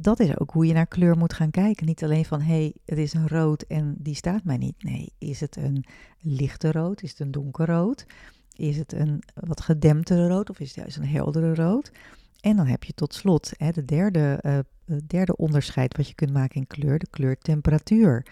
dat 0.00 0.20
is 0.20 0.38
ook 0.38 0.50
hoe 0.50 0.66
je 0.66 0.72
naar 0.72 0.86
kleur 0.86 1.16
moet 1.16 1.32
gaan 1.32 1.50
kijken. 1.50 1.86
Niet 1.86 2.04
alleen 2.04 2.24
van, 2.24 2.40
hé, 2.40 2.54
hey, 2.54 2.74
het 2.84 2.98
is 2.98 3.12
een 3.12 3.28
rood 3.28 3.62
en 3.62 3.94
die 3.98 4.14
staat 4.14 4.44
mij 4.44 4.56
niet. 4.56 4.82
Nee, 4.82 5.12
is 5.18 5.40
het 5.40 5.56
een 5.56 5.84
lichte 6.20 6.72
rood? 6.72 7.02
Is 7.02 7.10
het 7.10 7.20
een 7.20 7.30
donkerrood? 7.30 8.06
Is 8.56 8.76
het 8.76 8.92
een 8.92 9.22
wat 9.34 9.60
gedemptere 9.60 10.28
rood 10.28 10.50
of 10.50 10.60
is 10.60 10.66
het 10.66 10.76
juist 10.76 10.96
een 10.96 11.06
heldere 11.06 11.54
rood? 11.54 11.92
En 12.40 12.56
dan 12.56 12.66
heb 12.66 12.84
je 12.84 12.94
tot 12.94 13.14
slot 13.14 13.52
hè, 13.56 13.70
de 13.70 13.84
derde, 13.84 14.40
uh, 14.42 14.96
derde 15.06 15.36
onderscheid 15.36 15.96
wat 15.96 16.08
je 16.08 16.14
kunt 16.14 16.32
maken 16.32 16.56
in 16.56 16.66
kleur, 16.66 16.98
de 16.98 17.10
kleurtemperatuur. 17.10 18.26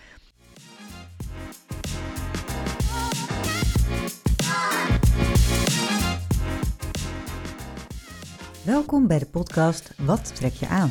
Welkom 8.65 9.07
bij 9.07 9.19
de 9.19 9.27
podcast 9.27 9.95
Wat 9.99 10.35
trek 10.35 10.53
je 10.53 10.69
aan? 10.69 10.91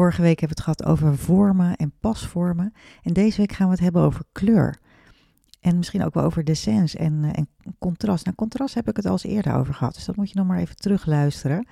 Vorige 0.00 0.22
week 0.22 0.40
hebben 0.40 0.56
we 0.56 0.62
het 0.62 0.78
gehad 0.78 0.92
over 0.92 1.18
vormen 1.18 1.76
en 1.76 1.92
pasvormen. 2.00 2.72
En 3.02 3.12
deze 3.12 3.36
week 3.36 3.52
gaan 3.52 3.66
we 3.66 3.72
het 3.72 3.82
hebben 3.82 4.02
over 4.02 4.24
kleur. 4.32 4.78
En 5.60 5.76
misschien 5.76 6.04
ook 6.04 6.14
wel 6.14 6.24
over 6.24 6.44
dessins 6.44 6.94
en, 6.94 7.24
eh, 7.24 7.30
en 7.34 7.48
contrast. 7.78 8.24
Nou, 8.24 8.36
contrast 8.36 8.74
heb 8.74 8.88
ik 8.88 8.96
het 8.96 9.06
al 9.06 9.12
eens 9.12 9.24
eerder 9.24 9.54
over 9.54 9.74
gehad. 9.74 9.94
Dus 9.94 10.04
dat 10.04 10.16
moet 10.16 10.30
je 10.30 10.38
nog 10.38 10.46
maar 10.46 10.58
even 10.58 10.76
terugluisteren. 10.76 11.66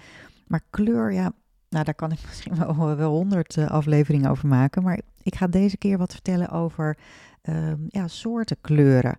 Maar 0.46 0.60
kleur, 0.70 1.12
ja, 1.12 1.32
nou, 1.68 1.84
daar 1.84 1.94
kan 1.94 2.12
ik 2.12 2.18
misschien 2.28 2.56
wel, 2.56 2.96
wel 2.96 3.10
honderd 3.10 3.56
uh, 3.56 3.66
afleveringen 3.66 4.30
over 4.30 4.48
maken. 4.48 4.82
Maar 4.82 5.00
ik 5.22 5.34
ga 5.34 5.46
deze 5.46 5.76
keer 5.76 5.98
wat 5.98 6.12
vertellen 6.12 6.50
over 6.50 6.98
uh, 7.42 7.72
ja, 7.88 8.08
soorten 8.08 8.56
kleuren. 8.60 9.16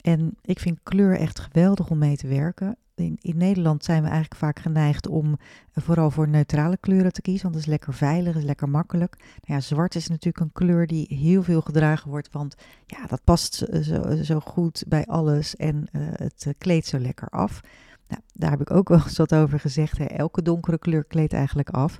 En 0.00 0.36
ik 0.42 0.58
vind 0.58 0.78
kleur 0.82 1.18
echt 1.18 1.38
geweldig 1.38 1.90
om 1.90 1.98
mee 1.98 2.16
te 2.16 2.28
werken 2.28 2.76
in, 2.98 3.36
Nederland 3.36 3.84
zijn 3.84 4.02
we 4.02 4.08
eigenlijk 4.08 4.40
vaak 4.40 4.58
geneigd 4.58 5.06
om 5.08 5.38
vooral 5.74 6.10
voor 6.10 6.28
neutrale 6.28 6.76
kleuren 6.76 7.12
te 7.12 7.22
kiezen. 7.22 7.42
Want 7.42 7.54
dat 7.54 7.62
is 7.62 7.70
lekker 7.70 7.94
veilig, 7.94 8.36
is 8.36 8.42
lekker 8.42 8.68
makkelijk. 8.68 9.16
Nou 9.18 9.60
ja, 9.60 9.60
zwart 9.60 9.94
is 9.94 10.08
natuurlijk 10.08 10.44
een 10.44 10.52
kleur 10.52 10.86
die 10.86 11.06
heel 11.08 11.42
veel 11.42 11.60
gedragen 11.60 12.10
wordt. 12.10 12.32
Want 12.32 12.54
ja, 12.86 13.06
dat 13.06 13.24
past 13.24 13.54
zo, 13.82 14.16
zo 14.22 14.40
goed 14.40 14.84
bij 14.88 15.06
alles 15.06 15.56
en 15.56 15.88
uh, 15.92 16.02
het 16.12 16.54
kleedt 16.58 16.86
zo 16.86 16.98
lekker 16.98 17.28
af. 17.28 17.60
Nou, 18.08 18.22
daar 18.34 18.50
heb 18.50 18.60
ik 18.60 18.70
ook 18.70 18.88
wel 18.94 19.02
eens 19.02 19.16
wat 19.16 19.34
over 19.34 19.60
gezegd. 19.60 19.98
Hè. 19.98 20.04
Elke 20.04 20.42
donkere 20.42 20.78
kleur 20.78 21.04
kleedt 21.04 21.32
eigenlijk 21.32 21.70
af. 21.70 21.98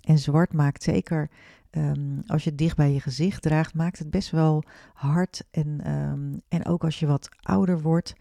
En 0.00 0.18
zwart 0.18 0.52
maakt 0.52 0.82
zeker, 0.82 1.30
um, 1.70 2.22
als 2.26 2.44
je 2.44 2.50
het 2.50 2.58
dicht 2.58 2.76
bij 2.76 2.92
je 2.92 3.00
gezicht 3.00 3.42
draagt, 3.42 3.74
maakt 3.74 3.98
het 3.98 4.10
best 4.10 4.30
wel 4.30 4.62
hard. 4.94 5.44
En, 5.50 5.90
um, 5.90 6.40
en 6.48 6.66
ook 6.66 6.84
als 6.84 7.00
je 7.00 7.06
wat 7.06 7.28
ouder 7.40 7.80
wordt, 7.80 8.14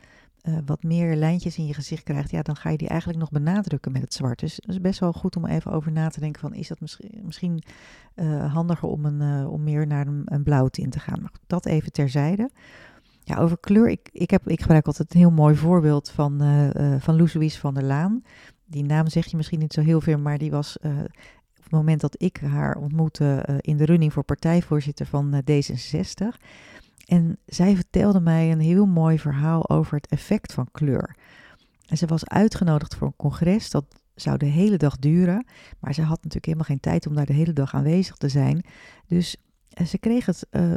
uh, 0.44 0.58
wat 0.66 0.84
meer 0.84 1.16
lijntjes 1.16 1.58
in 1.58 1.66
je 1.66 1.74
gezicht 1.74 2.04
krijgt, 2.04 2.32
ja, 2.32 2.42
dan 2.42 2.56
ga 2.56 2.70
je 2.70 2.78
die 2.78 2.88
eigenlijk 2.88 3.20
nog 3.20 3.32
benadrukken 3.32 3.92
met 3.92 4.02
het 4.02 4.14
zwart. 4.14 4.40
Dus 4.40 4.56
het 4.56 4.68
is 4.68 4.82
best 4.82 5.00
wel 5.00 5.14
goed 5.14 5.36
om 5.36 5.46
even 5.46 5.72
over 5.72 5.92
na 5.92 6.10
te 6.10 6.20
denken 6.20 6.42
van, 6.42 6.54
is 6.54 6.68
dat 6.68 6.80
misschien, 6.80 7.22
misschien 7.24 7.64
uh, 8.16 8.54
handiger 8.54 8.88
om, 8.88 9.06
een, 9.06 9.42
uh, 9.42 9.52
om 9.52 9.64
meer 9.64 9.88
naar 9.88 10.08
een, 10.08 10.44
blauw 10.44 10.68
tint 10.68 10.92
te 10.92 11.00
gaan. 11.00 11.22
Maar 11.22 11.32
dat 11.48 11.66
even 11.66 11.92
terzijde. 11.92 12.50
Ja, 13.24 13.38
over 13.38 13.58
kleur, 13.60 13.90
ik, 13.90 14.10
ik, 14.12 14.30
heb, 14.30 14.48
ik 14.48 14.62
gebruik 14.62 14.88
altijd 14.88 15.14
een 15.14 15.20
heel 15.20 15.32
mooi 15.32 15.56
voorbeeld 15.56 16.10
van, 16.10 16.38
van 17.00 17.16
Louise 17.16 17.60
van 17.60 17.74
der 17.74 17.84
Laan. 17.84 18.24
Die 18.66 18.84
naam 18.84 19.10
zeg 19.10 19.26
je 19.26 19.38
misschien 19.38 19.60
niet 19.60 19.74
zo 19.74 19.82
heel 19.82 20.02
veel, 20.02 20.18
maar 20.18 20.38
die 20.38 20.52
was 20.52 20.78
op 20.78 21.64
het 21.64 21.72
moment 21.72 22.02
dat 22.02 22.22
ik 22.22 22.38
haar 22.38 22.76
ontmoette 22.76 23.60
in 23.62 23.78
de 23.78 23.86
running 23.86 24.14
voor 24.14 24.24
partijvoorzitter 24.24 25.06
van 25.06 25.44
D66 25.52 26.28
en 27.06 27.38
zij 27.46 27.76
vertelde 27.76 28.20
mij 28.20 28.52
een 28.52 28.60
heel 28.60 28.86
mooi 28.86 29.20
verhaal 29.20 29.70
over 29.70 29.96
het 29.96 30.08
effect 30.08 30.54
van 30.54 30.68
kleur. 30.72 31.16
En 31.86 31.98
ze 31.98 32.06
was 32.06 32.28
uitgenodigd 32.28 32.96
voor 32.96 33.08
een 33.08 33.16
congres, 33.16 33.70
dat 33.70 33.86
zou 34.16 34.38
de 34.38 34.46
hele 34.46 34.78
dag 34.78 34.98
duren. 34.98 35.46
Maar 35.80 35.94
ze 35.94 36.02
had 36.02 36.16
natuurlijk 36.16 36.46
helemaal 36.46 36.66
geen 36.66 36.80
tijd 36.80 37.08
om 37.08 37.16
daar 37.16 37.26
de 37.26 37.34
hele 37.34 37.54
dag 37.54 37.74
aanwezig 37.76 38.16
te 38.16 38.30
zijn. 38.30 38.66
Dus 39.08 39.36
eh, 39.70 39.86
ze 39.86 39.98
kreeg 39.98 40.26
het 40.26 40.48
uh, 40.52 40.76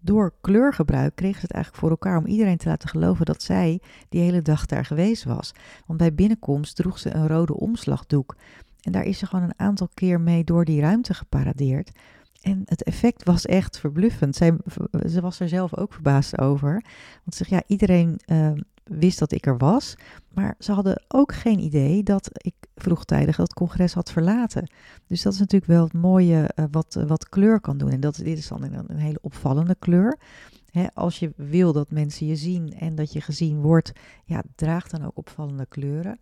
door 0.00 0.34
kleurgebruik, 0.40 1.14
kreeg 1.14 1.34
ze 1.34 1.40
het 1.40 1.50
eigenlijk 1.52 1.82
voor 1.82 1.90
elkaar 1.90 2.18
om 2.18 2.26
iedereen 2.26 2.56
te 2.56 2.68
laten 2.68 2.88
geloven 2.88 3.24
dat 3.24 3.42
zij 3.42 3.80
die 4.08 4.20
hele 4.20 4.42
dag 4.42 4.66
daar 4.66 4.84
geweest 4.84 5.24
was. 5.24 5.52
Want 5.86 5.98
bij 5.98 6.14
binnenkomst 6.14 6.76
droeg 6.76 6.98
ze 6.98 7.14
een 7.14 7.28
rode 7.28 7.56
omslagdoek. 7.56 8.36
En 8.80 8.92
daar 8.92 9.04
is 9.04 9.18
ze 9.18 9.26
gewoon 9.26 9.44
een 9.44 9.58
aantal 9.58 9.88
keer 9.94 10.20
mee 10.20 10.44
door 10.44 10.64
die 10.64 10.80
ruimte 10.80 11.14
geparadeerd. 11.14 11.90
En 12.40 12.62
het 12.64 12.82
effect 12.82 13.24
was 13.24 13.46
echt 13.46 13.78
verbluffend. 13.78 14.36
Zij, 14.36 14.56
ze 15.08 15.20
was 15.20 15.40
er 15.40 15.48
zelf 15.48 15.76
ook 15.76 15.92
verbaasd 15.92 16.38
over. 16.38 16.72
Want 17.24 17.34
ze 17.34 17.44
zegt, 17.44 17.50
ja, 17.50 17.62
iedereen 17.66 18.20
uh, 18.26 18.50
wist 18.84 19.18
dat 19.18 19.32
ik 19.32 19.46
er 19.46 19.56
was. 19.56 19.94
Maar 20.34 20.54
ze 20.58 20.72
hadden 20.72 21.02
ook 21.08 21.32
geen 21.34 21.58
idee 21.58 22.02
dat 22.02 22.30
ik 22.32 22.54
vroegtijdig 22.76 23.36
dat 23.36 23.54
congres 23.54 23.92
had 23.92 24.12
verlaten. 24.12 24.70
Dus 25.06 25.22
dat 25.22 25.32
is 25.32 25.38
natuurlijk 25.38 25.72
wel 25.72 25.84
het 25.84 25.92
mooie 25.92 26.50
uh, 26.56 26.64
wat, 26.70 27.04
wat 27.06 27.28
kleur 27.28 27.60
kan 27.60 27.78
doen. 27.78 27.90
En 27.90 28.00
dat, 28.00 28.16
dit 28.16 28.38
is 28.38 28.48
dan 28.48 28.62
een, 28.62 28.84
een 28.86 28.98
hele 28.98 29.18
opvallende 29.20 29.76
kleur. 29.78 30.18
Hè, 30.70 30.86
als 30.94 31.18
je 31.18 31.32
wil 31.36 31.72
dat 31.72 31.90
mensen 31.90 32.26
je 32.26 32.36
zien 32.36 32.72
en 32.72 32.94
dat 32.94 33.12
je 33.12 33.20
gezien 33.20 33.60
wordt, 33.60 33.92
ja, 34.24 34.42
draag 34.54 34.88
dan 34.88 35.04
ook 35.04 35.16
opvallende 35.16 35.66
kleuren. 35.66 36.18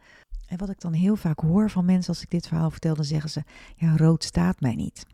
En 0.47 0.59
wat 0.59 0.71
ik 0.71 0.81
dan 0.81 0.93
heel 0.93 1.17
vaak 1.17 1.41
hoor 1.41 1.71
van 1.71 1.85
mensen 1.85 2.13
als 2.13 2.23
ik 2.23 2.31
dit 2.31 2.47
verhaal 2.47 2.71
vertel, 2.71 2.95
dan 2.95 3.05
zeggen 3.05 3.31
ze, 3.31 3.43
ja, 3.77 3.97
rood 3.97 4.25
staat 4.25 4.61
mij 4.61 4.75
niet 4.75 5.05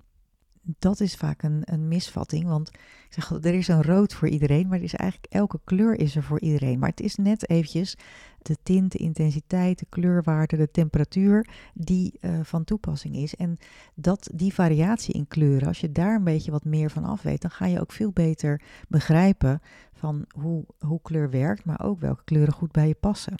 dat 0.62 1.00
is 1.00 1.14
vaak 1.14 1.42
een, 1.42 1.62
een 1.64 1.88
misvatting. 1.88 2.44
Want 2.44 2.68
ik 2.68 3.06
zeg, 3.08 3.30
er 3.30 3.54
is 3.54 3.68
een 3.68 3.82
rood 3.82 4.14
voor 4.14 4.28
iedereen, 4.28 4.68
maar 4.68 4.78
er 4.78 4.84
is 4.84 4.94
eigenlijk 4.94 5.32
elke 5.32 5.60
kleur 5.64 5.98
is 5.98 6.16
er 6.16 6.22
voor 6.22 6.40
iedereen. 6.40 6.78
Maar 6.78 6.88
het 6.88 7.00
is 7.00 7.16
net 7.16 7.48
eventjes 7.48 7.96
de 8.42 8.56
tint, 8.62 8.92
de 8.92 8.98
intensiteit, 8.98 9.78
de 9.78 9.86
kleurwaarde, 9.88 10.56
de 10.56 10.70
temperatuur 10.70 11.48
die 11.74 12.18
uh, 12.20 12.40
van 12.42 12.64
toepassing 12.64 13.16
is. 13.16 13.34
En 13.34 13.58
dat 13.94 14.30
die 14.34 14.54
variatie 14.54 15.14
in 15.14 15.28
kleuren, 15.28 15.68
als 15.68 15.80
je 15.80 15.92
daar 15.92 16.14
een 16.14 16.24
beetje 16.24 16.50
wat 16.50 16.64
meer 16.64 16.90
van 16.90 17.04
af 17.04 17.22
weet, 17.22 17.42
dan 17.42 17.50
ga 17.50 17.66
je 17.66 17.80
ook 17.80 17.92
veel 17.92 18.12
beter 18.12 18.62
begrijpen 18.88 19.60
van 19.92 20.24
hoe, 20.38 20.64
hoe 20.78 21.00
kleur 21.02 21.30
werkt, 21.30 21.64
maar 21.64 21.84
ook 21.84 22.00
welke 22.00 22.24
kleuren 22.24 22.52
goed 22.54 22.72
bij 22.72 22.88
je 22.88 22.96
passen. 23.00 23.34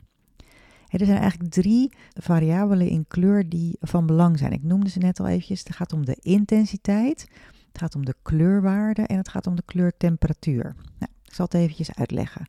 Er 1.00 1.06
zijn 1.06 1.20
eigenlijk 1.20 1.50
drie 1.50 1.92
variabelen 2.12 2.88
in 2.88 3.04
kleur 3.08 3.48
die 3.48 3.76
van 3.80 4.06
belang 4.06 4.38
zijn. 4.38 4.52
Ik 4.52 4.62
noemde 4.62 4.90
ze 4.90 4.98
net 4.98 5.20
al 5.20 5.26
eventjes. 5.26 5.58
Het 5.58 5.76
gaat 5.76 5.92
om 5.92 6.04
de 6.04 6.16
intensiteit, 6.20 7.28
het 7.68 7.78
gaat 7.78 7.94
om 7.94 8.04
de 8.04 8.14
kleurwaarde 8.22 9.02
en 9.02 9.16
het 9.16 9.28
gaat 9.28 9.46
om 9.46 9.54
de 9.54 9.62
kleurtemperatuur. 9.64 10.74
Nou, 10.98 11.12
ik 11.24 11.34
zal 11.34 11.44
het 11.44 11.54
eventjes 11.54 11.94
uitleggen. 11.94 12.46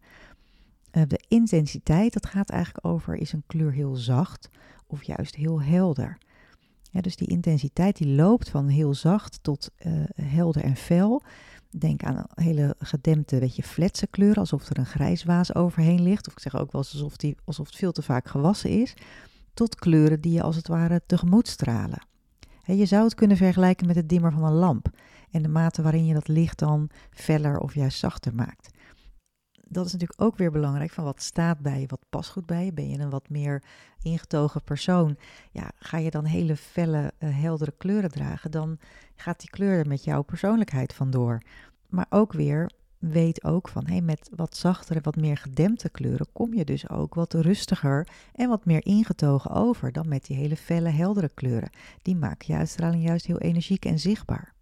Uh, 0.92 1.04
de 1.08 1.24
intensiteit, 1.28 2.14
dat 2.14 2.26
gaat 2.26 2.50
eigenlijk 2.50 2.86
over, 2.86 3.16
is 3.16 3.34
een 3.34 3.44
kleur 3.48 3.72
heel 3.72 3.96
zacht 3.96 4.50
of 4.88 5.04
juist 5.04 5.36
heel 5.36 5.62
helder. 5.62 6.18
Dus 6.92 7.16
die 7.16 7.28
intensiteit 7.28 7.98
die 7.98 8.08
loopt 8.08 8.50
van 8.50 8.68
heel 8.68 8.94
zacht 8.94 9.40
tot 9.42 9.70
uh, 9.86 10.04
helder 10.22 10.64
en 10.64 10.76
fel. 10.76 11.24
Denk 11.78 12.04
aan 12.04 12.18
een 12.18 12.44
hele 12.44 12.76
gedempte, 12.80 13.40
weet 13.40 13.56
je, 13.56 13.64
fletse 13.64 14.08
kleur, 14.08 14.36
alsof 14.36 14.70
er 14.70 14.78
een 14.78 14.86
grijswaas 14.86 15.56
overheen 15.56 16.02
ligt. 16.02 16.28
Of 16.28 16.34
ik 16.34 16.40
zeg 16.40 16.56
ook 16.56 16.72
wel 16.72 16.82
alsof, 16.82 17.18
die, 17.18 17.36
alsof 17.46 17.66
het 17.66 17.76
veel 17.76 17.92
te 17.92 18.02
vaak 18.02 18.28
gewassen 18.28 18.70
is. 18.70 18.94
Tot 19.54 19.76
kleuren 19.76 20.22
die 20.22 20.34
je 20.34 20.42
als 20.42 20.56
het 20.56 20.68
ware 20.68 21.02
tegemoet 21.06 21.48
stralen. 21.48 22.06
je 22.66 22.86
zou 22.86 23.04
het 23.04 23.16
kunnen 23.16 23.38
vergelijken 23.38 23.88
met 23.88 23.96
het 23.96 24.10
dimmer 24.10 24.32
van 24.32 24.44
een 24.44 24.54
lamp 24.54 24.90
en 25.32 25.42
de 25.42 25.48
mate 25.48 25.82
waarin 25.82 26.06
je 26.06 26.14
dat 26.14 26.28
licht 26.28 26.60
dan 26.60 26.90
feller 27.10 27.60
of 27.60 27.74
juist 27.74 28.00
zachter 28.00 28.36
maakt. 28.36 28.70
Dat 29.74 29.86
is 29.86 29.92
natuurlijk 29.92 30.22
ook 30.22 30.38
weer 30.38 30.52
belangrijk 30.52 30.92
van 30.92 31.04
wat 31.04 31.22
staat 31.22 31.60
bij 31.60 31.80
je, 31.80 31.88
wat 31.88 32.06
past 32.10 32.30
goed 32.30 32.46
bij 32.46 32.66
je. 32.66 32.74
Ben 32.74 32.90
je 32.90 33.00
een 33.00 33.10
wat 33.10 33.30
meer 33.30 33.64
ingetogen 34.02 34.64
persoon, 34.64 35.18
ja, 35.52 35.72
ga 35.76 35.98
je 35.98 36.10
dan 36.12 36.26
hele 36.26 36.56
felle, 36.56 37.14
uh, 37.20 37.40
heldere 37.42 37.74
kleuren 37.78 38.12
dragen, 38.12 38.52
dan 38.52 38.78
gaat 39.16 39.40
die 39.40 39.50
kleur 39.50 39.80
er 39.80 39.88
met 39.88 40.04
jouw 40.04 40.22
persoonlijkheid 40.22 40.94
vandoor. 40.94 41.42
Maar 41.90 42.06
ook 42.10 42.34
weer, 42.34 42.72
weet 42.98 43.44
ook 43.44 43.68
van, 43.68 43.86
hey, 43.88 44.02
met 44.02 44.30
wat 44.36 44.56
zachtere, 44.56 45.00
wat 45.02 45.16
meer 45.16 45.38
gedempte 45.38 45.90
kleuren 45.90 46.28
kom 46.34 46.54
je 46.54 46.66
dus 46.66 46.90
ook 46.90 47.16
wat 47.16 47.34
rustiger 47.34 48.08
en 48.34 48.50
wat 48.50 48.66
meer 48.66 48.86
ingetogen 48.86 49.52
over 49.52 49.92
dan 49.92 50.08
met 50.08 50.26
die 50.26 50.38
hele 50.38 50.58
felle, 50.58 50.90
heldere 50.90 51.30
kleuren. 51.34 51.70
Die 52.02 52.16
maken 52.16 52.54
je 52.54 52.60
uitstraling 52.60 53.04
juist 53.04 53.26
heel 53.26 53.40
energiek 53.40 53.86
en 53.86 54.00
zichtbaar. 54.00 54.54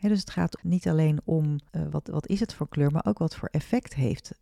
dus 0.00 0.20
het 0.20 0.30
gaat 0.30 0.58
niet 0.62 0.88
alleen 0.88 1.20
om 1.24 1.44
uh, 1.72 1.82
wat, 1.90 2.08
wat 2.08 2.26
is 2.26 2.40
het 2.40 2.54
voor 2.54 2.68
kleur, 2.68 2.90
maar 2.90 3.06
ook 3.06 3.18
wat 3.18 3.36
voor 3.36 3.48
effect 3.52 3.94
heeft 3.94 4.32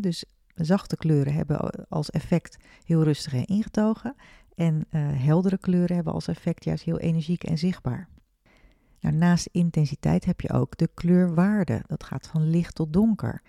dus 0.00 0.24
Zachte 0.54 0.96
kleuren 0.96 1.32
hebben 1.32 1.88
als 1.88 2.10
effect 2.10 2.56
heel 2.84 3.02
rustig 3.02 3.32
en 3.32 3.44
ingetogen. 3.44 4.14
En 4.54 4.74
uh, 4.74 5.08
heldere 5.12 5.58
kleuren 5.58 5.94
hebben 5.94 6.12
als 6.12 6.28
effect 6.28 6.64
juist 6.64 6.84
heel 6.84 6.98
energiek 6.98 7.44
en 7.44 7.58
zichtbaar. 7.58 8.08
Nou, 9.00 9.14
naast 9.14 9.48
intensiteit 9.52 10.24
heb 10.24 10.40
je 10.40 10.52
ook 10.52 10.76
de 10.76 10.90
kleurwaarde. 10.94 11.82
Dat 11.86 12.04
gaat 12.04 12.26
van 12.26 12.50
licht 12.50 12.74
tot 12.74 12.92
donker. 12.92 13.42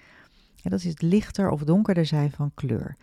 Dat 0.61 0.79
is 0.79 0.85
het 0.85 1.01
lichter 1.01 1.49
of 1.49 1.63
donkerder 1.63 2.05
zijn 2.05 2.31
van 2.31 2.51
kleur. 2.53 2.95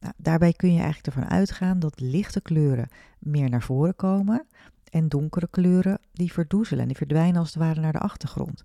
Nou, 0.00 0.12
daarbij 0.16 0.52
kun 0.52 0.72
je 0.72 0.80
eigenlijk 0.80 1.16
ervan 1.16 1.30
uitgaan 1.30 1.78
dat 1.78 2.00
lichte 2.00 2.40
kleuren 2.40 2.88
meer 3.18 3.50
naar 3.50 3.62
voren 3.62 3.96
komen 3.96 4.46
en 4.90 5.08
donkere 5.08 5.48
kleuren 5.50 5.98
die 6.12 6.32
verdoezelen 6.32 6.82
en 6.82 6.88
die 6.88 6.96
verdwijnen 6.96 7.40
als 7.40 7.48
het 7.48 7.62
ware 7.62 7.80
naar 7.80 7.92
de 7.92 7.98
achtergrond. 7.98 8.62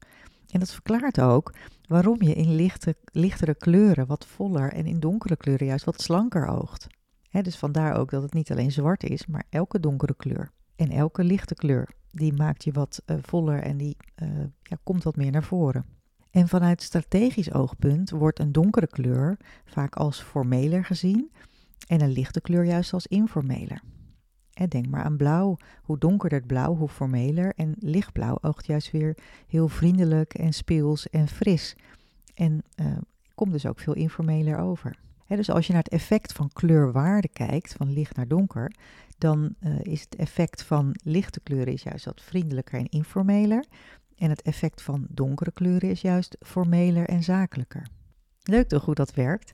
En 0.54 0.60
dat 0.60 0.72
verklaart 0.72 1.22
ook 1.22 1.54
waarom 1.88 2.22
je 2.22 2.34
in 2.34 2.56
lichte, 2.56 2.96
lichtere 3.12 3.56
kleuren 3.56 4.08
wat 4.08 4.26
voller 4.26 4.74
en 4.74 4.86
in 4.86 5.00
donkere 5.00 5.36
kleuren 5.36 5.68
juist 5.68 5.86
wat 5.86 6.02
slanker 6.02 6.48
oogt. 6.48 6.88
dus 7.32 7.58
vandaar 7.58 7.98
ook 7.98 8.10
dat 8.10 8.22
het 8.22 8.34
niet 8.34 8.52
alleen 8.52 8.72
zwart 8.72 9.04
is, 9.04 9.26
maar 9.26 9.44
elke 9.50 9.80
donkere 9.80 10.16
kleur 10.16 10.52
en 10.76 10.90
elke 10.90 11.24
lichte 11.24 11.56
kleur, 11.56 11.90
die 12.12 12.34
maakt 12.34 12.64
je 12.64 12.72
wat 12.72 13.02
uh, 13.06 13.18
voller 13.22 13.60
en 13.60 13.78
die 13.78 13.98
uh, 14.24 14.30
ja, 14.62 14.78
komt 14.84 15.04
wat 15.04 15.16
meer 15.16 15.32
naar 15.32 15.44
voren. 15.44 15.86
En 16.32 16.48
vanuit 16.48 16.82
strategisch 16.82 17.54
oogpunt 17.54 18.10
wordt 18.10 18.40
een 18.40 18.52
donkere 18.52 18.88
kleur 18.88 19.38
vaak 19.66 19.96
als 19.96 20.22
formeler 20.22 20.86
gezien 20.86 21.32
en 21.88 22.02
een 22.02 22.12
lichte 22.12 22.42
kleur 22.42 22.64
juist 22.64 22.94
als 22.94 23.08
informeler. 23.08 23.82
En 24.54 24.70
denk 24.70 24.88
maar 24.88 25.04
aan 25.04 25.18
blauw. 25.18 25.58
Hoe 25.82 25.98
donkerder 25.98 26.38
het 26.38 26.48
blauw, 26.48 26.76
hoe 26.76 26.90
formeler. 26.90 27.54
En 27.56 27.76
lichtblauw 27.80 28.38
oogt 28.42 28.66
juist 28.66 28.92
weer 28.92 29.18
heel 29.48 29.68
vriendelijk 29.68 30.34
en 30.34 30.54
speels 30.54 31.10
en 31.10 31.28
fris. 31.28 31.76
En 32.34 32.64
uh, 32.76 32.98
komt 33.36 33.52
dus 33.52 33.66
ook 33.66 33.80
veel 33.80 33.94
informeler 33.94 34.58
over. 34.58 34.96
dus 35.28 35.50
als 35.50 35.68
je 35.68 35.74
naar 35.74 35.84
het 35.84 35.92
effect 35.92 36.34
van 36.34 36.50
kleurwaarde 36.54 37.28
kijkt, 37.28 37.74
van 37.74 37.94
licht 37.94 38.16
naar 38.16 38.28
donker, 38.28 38.74
dan 39.18 39.56
uh, 39.60 39.80
is 39.82 40.02
het 40.02 40.16
effect 40.16 40.64
van 40.64 40.96
lichte 41.04 41.40
kleuren 41.40 41.74
is 41.74 41.84
juist 41.84 42.06
wat 42.06 42.22
vriendelijker 42.22 42.80
en 42.80 42.90
informeler. 42.90 43.66
En 44.18 44.30
het 44.30 44.42
effect 44.42 44.82
van 44.82 45.08
donkere 45.10 45.52
kleuren 45.52 45.90
is 45.90 46.02
juist 46.02 46.38
formeler 46.40 47.08
en 47.08 47.24
zakelijker. 47.24 47.88
Leuk 48.44 48.68
toch 48.68 48.86
hoe 48.86 48.96
dat 48.96 49.14
werkt? 49.14 49.54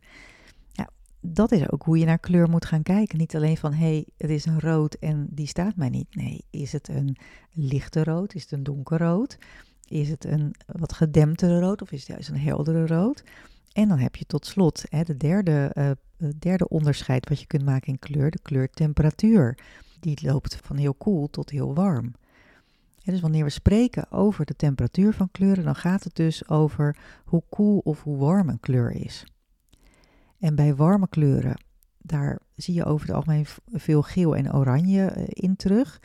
Dat 1.21 1.51
is 1.51 1.71
ook 1.71 1.83
hoe 1.83 1.97
je 1.97 2.05
naar 2.05 2.19
kleur 2.19 2.49
moet 2.49 2.65
gaan 2.65 2.83
kijken. 2.83 3.17
Niet 3.17 3.35
alleen 3.35 3.57
van 3.57 3.73
hé, 3.73 3.85
hey, 3.85 4.05
het 4.17 4.29
is 4.29 4.45
een 4.45 4.59
rood 4.59 4.93
en 4.93 5.27
die 5.29 5.47
staat 5.47 5.75
mij 5.75 5.89
niet. 5.89 6.15
Nee, 6.15 6.45
is 6.49 6.71
het 6.71 6.87
een 6.87 7.17
lichte 7.51 8.03
rood? 8.03 8.35
Is 8.35 8.41
het 8.41 8.51
een 8.51 8.63
donkerrood? 8.63 9.37
Is 9.87 10.09
het 10.09 10.25
een 10.25 10.55
wat 10.65 10.93
gedemptere 10.93 11.59
rood 11.59 11.81
of 11.81 11.91
is 11.91 11.99
het 11.99 12.07
juist 12.07 12.29
een 12.29 12.39
heldere 12.39 12.87
rood? 12.87 13.23
En 13.71 13.87
dan 13.87 13.99
heb 13.99 14.15
je 14.15 14.25
tot 14.25 14.45
slot 14.45 14.83
hè, 14.89 15.03
de 15.03 15.17
derde, 15.17 15.71
uh, 15.77 16.29
derde 16.39 16.67
onderscheid 16.67 17.29
wat 17.29 17.39
je 17.39 17.47
kunt 17.47 17.65
maken 17.65 17.87
in 17.87 17.99
kleur, 17.99 18.31
de 18.31 18.39
kleurtemperatuur. 18.41 19.57
Die 19.99 20.19
loopt 20.21 20.59
van 20.63 20.77
heel 20.77 20.93
koel 20.93 21.29
tot 21.29 21.49
heel 21.49 21.73
warm 21.73 22.13
dus 23.11 23.21
wanneer 23.21 23.43
we 23.43 23.49
spreken 23.49 24.11
over 24.11 24.45
de 24.45 24.55
temperatuur 24.55 25.13
van 25.13 25.31
kleuren, 25.31 25.63
dan 25.63 25.75
gaat 25.75 26.03
het 26.03 26.15
dus 26.15 26.49
over 26.49 26.97
hoe 27.25 27.43
koel 27.49 27.81
of 27.83 28.03
hoe 28.03 28.17
warm 28.17 28.49
een 28.49 28.59
kleur 28.59 28.91
is. 28.91 29.25
En 30.39 30.55
bij 30.55 30.75
warme 30.75 31.07
kleuren, 31.09 31.61
daar 31.97 32.39
zie 32.55 32.73
je 32.73 32.85
over 32.85 33.07
het 33.07 33.15
algemeen 33.15 33.45
veel 33.71 34.01
geel 34.01 34.35
en 34.35 34.53
oranje 34.53 35.05
eh, 35.05 35.23
in 35.27 35.55
terug. 35.55 35.99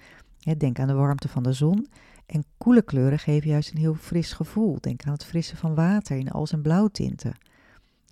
Denk 0.56 0.78
aan 0.78 0.86
de 0.86 0.94
warmte 0.94 1.28
van 1.28 1.42
de 1.42 1.52
zon. 1.52 1.88
En 2.26 2.44
koele 2.58 2.82
kleuren 2.82 3.18
geven 3.18 3.50
juist 3.50 3.70
een 3.70 3.78
heel 3.78 3.94
fris 3.94 4.32
gevoel. 4.32 4.78
Denk 4.80 5.04
aan 5.04 5.12
het 5.12 5.24
frisse 5.24 5.56
van 5.56 5.74
water 5.74 6.16
in 6.16 6.30
al 6.30 6.46
zijn 6.46 6.62
blauwtinten. 6.62 7.36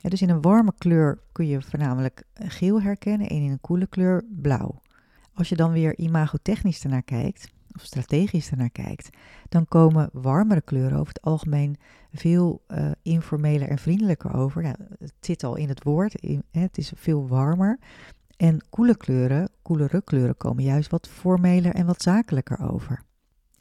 dus 0.00 0.22
in 0.22 0.30
een 0.30 0.40
warme 0.40 0.72
kleur 0.78 1.18
kun 1.32 1.46
je 1.46 1.62
voornamelijk 1.62 2.22
geel 2.34 2.82
herkennen 2.82 3.28
en 3.28 3.36
in 3.36 3.50
een 3.50 3.60
koele 3.60 3.86
kleur 3.86 4.24
blauw. 4.28 4.80
Als 5.34 5.48
je 5.48 5.56
dan 5.56 5.72
weer 5.72 5.98
imagotechnisch 5.98 6.84
ernaar 6.84 7.02
kijkt, 7.02 7.52
of 7.74 7.82
strategisch 7.82 8.50
ernaar 8.50 8.70
kijkt, 8.70 9.08
dan 9.48 9.66
komen 9.66 10.10
warmere 10.12 10.60
kleuren 10.60 10.98
over 10.98 11.12
het 11.12 11.22
algemeen 11.22 11.76
veel 12.12 12.62
uh, 12.68 12.90
informeler 13.02 13.68
en 13.68 13.78
vriendelijker 13.78 14.34
over. 14.34 14.64
Het 14.98 15.12
zit 15.20 15.44
al 15.44 15.56
in 15.56 15.68
het 15.68 15.82
woord, 15.82 16.14
het 16.50 16.78
is 16.78 16.92
veel 16.94 17.28
warmer. 17.28 17.78
En 18.36 18.64
koele 18.70 18.96
kleuren, 18.96 19.48
koelere 19.62 20.02
kleuren 20.02 20.36
komen 20.36 20.64
juist 20.64 20.90
wat 20.90 21.08
formeler 21.08 21.74
en 21.74 21.86
wat 21.86 22.02
zakelijker 22.02 22.70
over. 22.70 23.02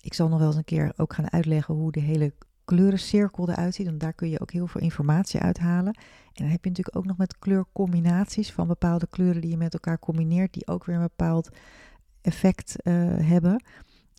Ik 0.01 0.13
zal 0.13 0.27
nog 0.27 0.39
wel 0.39 0.47
eens 0.47 0.57
een 0.57 0.63
keer 0.63 0.93
ook 0.97 1.13
gaan 1.13 1.31
uitleggen 1.31 1.75
hoe 1.75 1.91
de 1.91 1.99
hele 1.99 2.33
kleurencirkel 2.65 3.49
eruit 3.49 3.75
ziet, 3.75 3.85
want 3.85 3.99
daar 3.99 4.13
kun 4.13 4.29
je 4.29 4.39
ook 4.39 4.51
heel 4.51 4.67
veel 4.67 4.81
informatie 4.81 5.39
uithalen. 5.39 5.93
En 5.93 6.43
dan 6.43 6.47
heb 6.47 6.63
je 6.63 6.69
natuurlijk 6.69 6.97
ook 6.97 7.05
nog 7.05 7.17
met 7.17 7.39
kleurcombinaties 7.39 8.51
van 8.51 8.67
bepaalde 8.67 9.07
kleuren 9.07 9.41
die 9.41 9.49
je 9.49 9.57
met 9.57 9.73
elkaar 9.73 9.99
combineert, 9.99 10.53
die 10.53 10.67
ook 10.67 10.85
weer 10.85 10.95
een 10.95 11.01
bepaald 11.01 11.49
effect 12.21 12.75
uh, 12.83 12.93
hebben. 13.17 13.63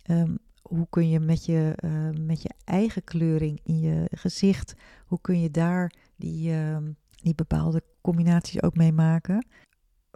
Um, 0.09 0.37
hoe 0.63 0.87
kun 0.89 1.09
je 1.09 1.19
met 1.19 1.45
je, 1.45 1.77
uh, 1.85 2.25
met 2.25 2.41
je 2.41 2.49
eigen 2.63 3.03
kleuring 3.03 3.59
in 3.63 3.79
je 3.79 4.07
gezicht, 4.11 4.75
hoe 5.05 5.21
kun 5.21 5.41
je 5.41 5.51
daar 5.51 5.93
die, 6.15 6.51
uh, 6.51 6.77
die 7.09 7.35
bepaalde 7.35 7.83
combinaties 8.01 8.61
ook 8.61 8.75
mee 8.75 8.91
maken? 8.91 9.45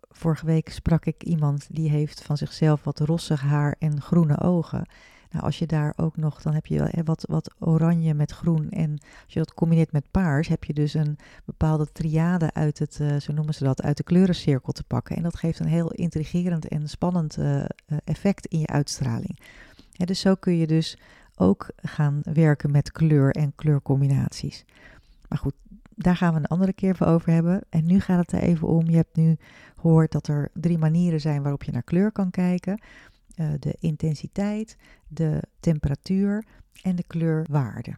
Vorige 0.10 0.46
week 0.46 0.70
sprak 0.70 1.06
ik 1.06 1.24
iemand 1.24 1.68
die 1.72 1.90
heeft 1.90 2.24
van 2.24 2.38
zichzelf 2.38 2.84
wat 2.84 3.00
rossig 3.00 3.42
haar 3.42 3.76
en 3.80 4.02
groene 4.02 4.42
ogen. 4.42 4.90
Nou, 5.30 5.44
als 5.46 5.60
je 5.60 5.66
daar 5.66 5.94
ook 5.96 6.18
nog, 6.18 6.42
dan 6.42 6.54
heb 6.54 6.66
je 6.66 7.02
wat, 7.04 7.26
wat 7.30 7.56
oranje 7.60 8.14
met 8.14 8.32
groen. 8.32 8.70
En 8.70 8.92
als 9.24 9.34
je 9.34 9.40
dat 9.40 9.54
combineert 9.54 9.92
met 9.92 10.12
paars, 10.12 10.48
heb 10.48 10.64
je 10.64 10.74
dus 10.74 10.94
een 10.94 11.18
bepaalde 11.46 11.92
triade 11.92 12.54
uit 12.54 12.80
het, 12.80 13.00
uh, 13.02 13.16
zo 13.20 13.34
noemen 13.34 13.54
ze 13.54 13.64
dat, 13.64 13.82
uit 13.82 13.98
de 13.98 14.04
kleurencirkel 14.04 14.74
te 14.74 14.84
pakken. 14.84 15.16
En 15.16 15.24
dat 15.24 15.36
geeft 15.36 15.60
een 15.60 15.68
heel 15.68 15.92
intrigerend 15.92 16.68
en 16.68 16.90
spannend 16.90 17.38
uh, 17.38 17.66
effect 18.04 18.46
in 18.46 18.60
je 18.60 18.68
uitstraling 18.68 19.40
dus 20.06 20.20
zo 20.20 20.36
kun 20.36 20.58
je 20.58 20.68
dus 20.68 20.98
ook 21.36 21.70
gaan 21.76 22.20
werken 22.24 22.72
met 22.72 22.92
kleur 22.92 23.32
en 23.32 23.56
kleurcombinaties. 23.56 24.66
Maar 25.28 25.38
goed, 25.38 25.54
daar 25.96 26.16
gaan 26.16 26.34
we 26.34 26.40
een 26.40 26.46
andere 26.46 26.74
keer 26.74 26.96
voor 26.96 27.08
over 27.08 27.32
hebben. 27.32 27.62
En 27.70 27.86
nu 27.86 28.00
gaat 28.00 28.20
het 28.20 28.32
er 28.32 28.48
even 28.48 28.68
om. 28.68 28.90
Je 28.90 28.96
hebt 28.96 29.16
nu 29.16 29.38
gehoord 29.76 30.12
dat 30.12 30.28
er 30.28 30.50
drie 30.54 30.78
manieren 30.78 31.22
zijn 31.22 31.42
waarop 31.42 31.64
je 31.64 31.72
naar 31.72 31.84
kleur 31.84 32.12
kan 32.12 32.32
kijken: 32.32 32.82
uh, 33.36 33.50
de 33.60 33.76
intensiteit, 33.80 34.78
de 35.08 35.44
temperatuur 35.60 36.46
en 36.82 36.96
de 36.96 37.04
kleurwaarde. 37.08 37.96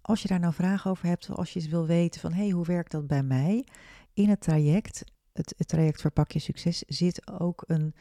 Als 0.00 0.22
je 0.22 0.28
daar 0.28 0.40
nou 0.40 0.54
vragen 0.54 0.90
over 0.90 1.06
hebt, 1.06 1.28
als 1.30 1.52
je 1.52 1.60
eens 1.60 1.68
wil 1.68 1.86
weten 1.86 2.20
van 2.20 2.32
hé, 2.32 2.42
hey, 2.42 2.50
hoe 2.50 2.64
werkt 2.64 2.90
dat 2.90 3.06
bij 3.06 3.22
mij? 3.22 3.66
In 4.12 4.28
het 4.28 4.40
traject, 4.40 5.04
het, 5.32 5.54
traject 5.56 6.00
Verpak 6.00 6.30
je 6.30 6.38
Succes, 6.38 6.78
zit 6.78 7.30
ook 7.30 7.64
een 7.66 7.94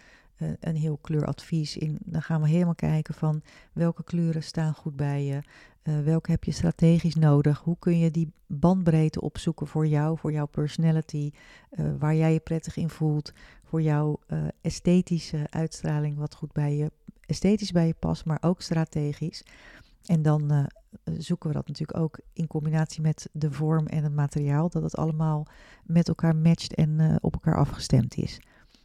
een 0.60 0.76
heel 0.76 0.98
kleuradvies 0.98 1.78
in. 1.78 1.98
Dan 2.06 2.22
gaan 2.22 2.42
we 2.42 2.48
helemaal 2.48 2.76
kijken 2.76 3.14
van 3.14 3.42
welke 3.74 4.04
kleuren 4.04 4.44
staan 4.44 4.74
goed 4.74 4.96
bij 4.96 5.26
je. 5.26 5.42
Uh, 5.84 6.00
welke 6.00 6.32
heb 6.32 6.44
je 6.44 6.52
strategisch 6.52 7.16
nodig? 7.16 7.60
Hoe 7.60 7.76
kun 7.80 8.00
je 8.00 8.12
die 8.12 8.32
bandbreedte 8.48 9.22
opzoeken 9.22 9.68
voor 9.68 9.88
jou, 9.88 10.18
voor 10.18 10.32
jouw 10.32 10.46
personality, 10.46 11.32
uh, 11.72 11.86
waar 12.00 12.16
jij 12.16 12.34
je 12.34 12.40
prettig 12.40 12.78
in 12.78 12.90
voelt, 12.90 13.34
voor 13.64 13.82
jouw 13.82 14.20
esthetische 14.62 15.48
uitstraling, 15.50 16.18
wat 16.18 16.36
goed 16.36 16.52
bij 16.52 16.76
je, 16.76 16.92
esthetisch 17.26 17.72
bij 17.72 17.88
je 17.88 17.96
past, 18.00 18.26
maar 18.26 18.38
ook 18.42 18.62
strategisch. 18.62 19.44
En 20.06 20.22
dan 20.22 20.70
zoeken 21.18 21.50
we 21.50 21.56
dat 21.56 21.68
natuurlijk 21.68 22.00
ook 22.00 22.20
in 22.34 22.48
combinatie 22.48 23.02
met 23.02 23.30
de 23.32 23.52
vorm 23.52 23.88
en 23.88 24.04
het 24.04 24.14
materiaal, 24.14 24.70
dat 24.70 24.84
het 24.84 24.98
allemaal 24.98 25.48
met 25.84 26.08
elkaar 26.08 26.36
matcht 26.36 26.76
en 26.76 27.18
op 27.22 27.34
elkaar 27.34 27.58
afgestemd 27.58 28.16
is. 28.16 28.40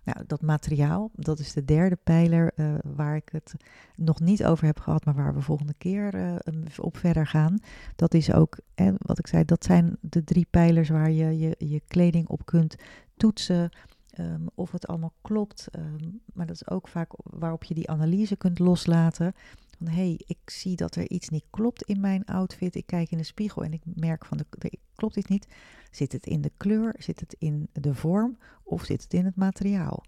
Nou, 0.04 0.24
dat 0.26 0.42
materiaal, 0.42 1.10
dat 1.14 1.38
is 1.38 1.52
de 1.52 1.64
derde 1.64 1.98
pijler 2.04 2.52
uh, 2.56 2.74
waar 2.84 3.16
ik 3.16 3.28
het 3.32 3.54
nog 3.96 4.20
niet 4.20 4.44
over 4.44 4.66
heb 4.66 4.80
gehad, 4.80 5.04
maar 5.04 5.14
waar 5.14 5.34
we 5.34 5.40
volgende 5.40 5.74
keer 5.78 6.14
uh, 6.14 6.34
op 6.78 6.96
verder 6.96 7.26
gaan. 7.26 7.58
Dat 7.96 8.14
is 8.14 8.32
ook, 8.32 8.58
hè, 8.74 8.92
wat 8.98 9.18
ik 9.18 9.26
zei, 9.26 9.44
dat 9.44 9.64
zijn 9.64 9.96
de 10.00 10.24
drie 10.24 10.46
pijlers 10.50 10.88
waar 10.88 11.10
je 11.10 11.38
je, 11.38 11.54
je 11.58 11.82
kleding 11.88 12.28
op 12.28 12.46
kunt 12.46 12.76
toetsen. 13.16 13.70
Um, 14.18 14.48
of 14.54 14.72
het 14.72 14.86
allemaal 14.86 15.12
klopt. 15.20 15.68
Um, 15.78 16.20
maar 16.32 16.46
dat 16.46 16.54
is 16.54 16.70
ook 16.70 16.88
vaak 16.88 17.10
waarop 17.16 17.64
je 17.64 17.74
die 17.74 17.90
analyse 17.90 18.36
kunt 18.36 18.58
loslaten. 18.58 19.32
Van 19.80 19.88
hé, 19.88 19.94
hey, 19.94 20.20
ik 20.26 20.50
zie 20.50 20.76
dat 20.76 20.94
er 20.94 21.10
iets 21.10 21.28
niet 21.28 21.44
klopt 21.50 21.82
in 21.82 22.00
mijn 22.00 22.24
outfit. 22.24 22.74
Ik 22.74 22.86
kijk 22.86 23.10
in 23.10 23.18
de 23.18 23.24
spiegel 23.24 23.64
en 23.64 23.72
ik 23.72 23.82
merk 23.84 24.24
van, 24.24 24.36
de, 24.36 24.78
klopt 24.94 25.16
iets 25.16 25.28
niet. 25.28 25.46
Zit 25.90 26.12
het 26.12 26.26
in 26.26 26.40
de 26.40 26.52
kleur, 26.56 26.94
zit 26.98 27.20
het 27.20 27.36
in 27.38 27.68
de 27.72 27.94
vorm 27.94 28.38
of 28.62 28.84
zit 28.84 29.02
het 29.02 29.14
in 29.14 29.24
het 29.24 29.36
materiaal? 29.36 30.02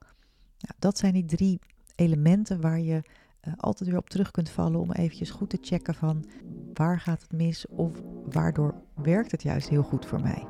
Nou, 0.58 0.74
dat 0.78 0.98
zijn 0.98 1.12
die 1.12 1.24
drie 1.24 1.58
elementen 1.94 2.60
waar 2.60 2.80
je 2.80 3.02
uh, 3.48 3.54
altijd 3.56 3.90
weer 3.90 3.98
op 3.98 4.10
terug 4.10 4.30
kunt 4.30 4.50
vallen 4.50 4.80
om 4.80 4.92
eventjes 4.92 5.30
goed 5.30 5.50
te 5.50 5.58
checken 5.60 5.94
van 5.94 6.24
waar 6.74 7.00
gaat 7.00 7.22
het 7.22 7.32
mis 7.32 7.66
of 7.66 8.00
waardoor 8.24 8.74
werkt 8.94 9.30
het 9.30 9.42
juist 9.42 9.68
heel 9.68 9.82
goed 9.82 10.06
voor 10.06 10.20
mij. 10.20 10.46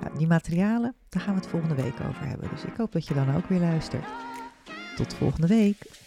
Nou, 0.00 0.18
die 0.18 0.26
materialen, 0.26 0.94
daar 1.08 1.22
gaan 1.22 1.34
we 1.34 1.40
het 1.40 1.50
volgende 1.50 1.74
week 1.74 2.00
over 2.00 2.26
hebben. 2.26 2.48
Dus 2.50 2.64
ik 2.64 2.76
hoop 2.76 2.92
dat 2.92 3.06
je 3.06 3.14
dan 3.14 3.34
ook 3.34 3.46
weer 3.46 3.60
luistert. 3.60 4.06
Tot 4.96 5.14
volgende 5.14 5.46
week. 5.46 6.06